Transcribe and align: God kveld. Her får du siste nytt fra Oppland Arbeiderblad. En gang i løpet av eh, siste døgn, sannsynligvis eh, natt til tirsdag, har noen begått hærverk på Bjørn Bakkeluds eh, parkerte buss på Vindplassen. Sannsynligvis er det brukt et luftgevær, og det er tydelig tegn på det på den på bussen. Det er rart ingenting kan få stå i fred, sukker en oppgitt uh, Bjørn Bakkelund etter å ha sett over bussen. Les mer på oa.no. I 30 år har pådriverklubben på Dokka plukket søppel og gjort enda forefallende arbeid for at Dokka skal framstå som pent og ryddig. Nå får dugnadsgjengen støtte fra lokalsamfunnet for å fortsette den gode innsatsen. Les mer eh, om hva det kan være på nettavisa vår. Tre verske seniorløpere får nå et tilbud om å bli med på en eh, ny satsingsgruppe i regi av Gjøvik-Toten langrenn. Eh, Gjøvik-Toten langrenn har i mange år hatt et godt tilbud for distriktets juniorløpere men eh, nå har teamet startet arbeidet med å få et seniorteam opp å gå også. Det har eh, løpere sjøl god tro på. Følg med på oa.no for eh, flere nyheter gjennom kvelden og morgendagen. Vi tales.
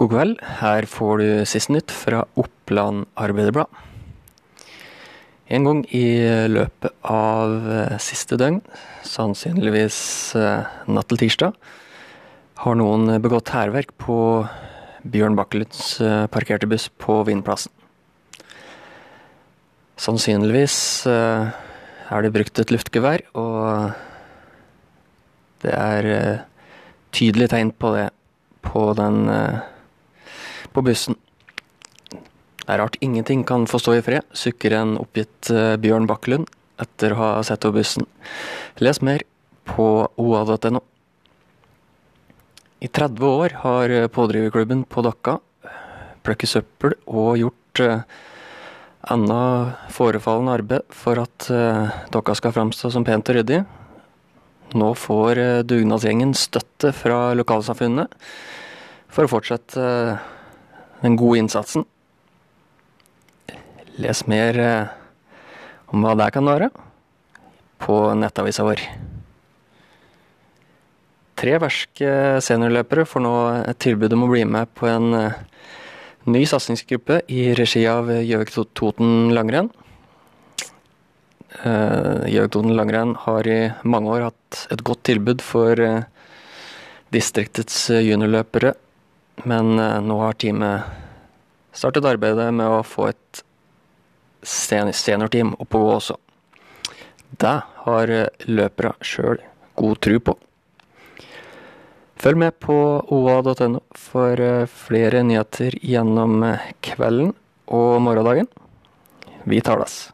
God 0.00 0.14
kveld. 0.14 0.38
Her 0.40 0.86
får 0.88 1.18
du 1.20 1.26
siste 1.44 1.74
nytt 1.74 1.92
fra 1.92 2.22
Oppland 2.40 3.04
Arbeiderblad. 3.20 3.68
En 5.52 5.66
gang 5.66 5.82
i 5.92 6.24
løpet 6.48 6.94
av 7.04 7.66
eh, 7.68 7.98
siste 8.00 8.38
døgn, 8.40 8.62
sannsynligvis 9.04 9.98
eh, 10.40 10.70
natt 10.88 11.10
til 11.10 11.20
tirsdag, 11.20 11.58
har 12.62 12.78
noen 12.80 13.12
begått 13.20 13.52
hærverk 13.52 13.92
på 14.00 14.16
Bjørn 15.04 15.36
Bakkeluds 15.36 15.98
eh, 16.00 16.24
parkerte 16.32 16.70
buss 16.70 16.86
på 16.96 17.18
Vindplassen. 17.28 17.74
Sannsynligvis 20.00 20.78
er 21.04 22.24
det 22.24 22.30
brukt 22.32 22.62
et 22.62 22.72
luftgevær, 22.72 23.26
og 23.36 23.92
det 25.60 25.76
er 25.76 26.08
tydelig 27.12 27.50
tegn 27.52 27.74
på 27.76 27.92
det 27.98 28.06
på 28.64 28.86
den 28.96 29.28
på 30.74 30.84
bussen. 30.86 31.18
Det 32.60 32.68
er 32.68 32.80
rart 32.82 32.98
ingenting 33.02 33.42
kan 33.46 33.66
få 33.66 33.80
stå 33.82 33.96
i 33.98 34.04
fred, 34.04 34.26
sukker 34.36 34.76
en 34.78 34.94
oppgitt 35.00 35.50
uh, 35.50 35.74
Bjørn 35.80 36.06
Bakkelund 36.10 36.46
etter 36.80 37.14
å 37.14 37.18
ha 37.18 37.30
sett 37.44 37.64
over 37.66 37.80
bussen. 37.80 38.06
Les 38.80 39.00
mer 39.04 39.24
på 39.68 39.86
oa.no. 40.20 40.82
I 42.80 42.88
30 42.88 43.26
år 43.26 43.56
har 43.64 43.92
pådriverklubben 44.14 44.86
på 44.88 45.02
Dokka 45.04 45.36
plukket 46.24 46.52
søppel 46.52 46.94
og 47.08 47.36
gjort 47.40 47.82
enda 49.10 49.42
forefallende 49.92 50.54
arbeid 50.56 50.94
for 50.94 51.20
at 51.20 51.48
Dokka 52.12 52.36
skal 52.38 52.54
framstå 52.56 52.90
som 52.92 53.04
pent 53.04 53.28
og 53.32 53.36
ryddig. 53.36 53.60
Nå 54.80 54.90
får 54.96 55.40
dugnadsgjengen 55.68 56.32
støtte 56.38 56.92
fra 56.96 57.32
lokalsamfunnet 57.36 58.16
for 59.10 59.26
å 59.26 59.32
fortsette 59.32 59.84
den 61.02 61.16
gode 61.16 61.40
innsatsen. 61.40 61.86
Les 64.00 64.24
mer 64.30 64.58
eh, 64.60 64.92
om 65.92 66.04
hva 66.04 66.14
det 66.18 66.30
kan 66.34 66.48
være 66.48 66.70
på 67.80 67.96
nettavisa 68.16 68.64
vår. 68.66 68.82
Tre 71.40 71.56
verske 71.62 72.10
seniorløpere 72.44 73.06
får 73.08 73.24
nå 73.24 73.34
et 73.72 73.80
tilbud 73.80 74.12
om 74.16 74.26
å 74.26 74.32
bli 74.32 74.44
med 74.48 74.72
på 74.76 74.88
en 74.90 75.16
eh, 75.16 75.38
ny 76.30 76.44
satsingsgruppe 76.48 77.22
i 77.32 77.50
regi 77.56 77.86
av 77.88 78.10
Gjøvik-Toten 78.12 79.32
langrenn. 79.36 79.72
Eh, 81.64 82.28
Gjøvik-Toten 82.28 82.76
langrenn 82.76 83.16
har 83.24 83.48
i 83.48 83.60
mange 83.88 84.12
år 84.12 84.28
hatt 84.28 84.66
et 84.76 84.84
godt 84.84 85.06
tilbud 85.08 85.44
for 85.44 85.80
distriktets 87.10 87.88
juniorløpere 87.90 88.76
men 89.44 89.78
eh, 89.78 90.00
nå 90.02 90.18
har 90.20 90.36
teamet 90.40 90.82
startet 91.72 92.06
arbeidet 92.08 92.48
med 92.54 92.66
å 92.66 92.82
få 92.86 93.10
et 93.10 93.42
seniorteam 94.42 95.54
opp 95.60 95.76
å 95.76 95.82
gå 95.84 95.90
også. 95.96 96.16
Det 97.40 97.56
har 97.86 98.14
eh, 98.14 98.46
løpere 98.50 98.94
sjøl 99.00 99.42
god 99.80 100.00
tro 100.04 100.20
på. 100.30 100.36
Følg 102.20 102.36
med 102.42 102.58
på 102.60 102.76
oa.no 103.16 103.82
for 103.96 104.44
eh, 104.44 104.68
flere 104.68 105.24
nyheter 105.24 105.78
gjennom 105.80 106.42
kvelden 106.84 107.34
og 107.70 108.00
morgendagen. 108.04 108.50
Vi 109.48 109.62
tales. 109.64 110.10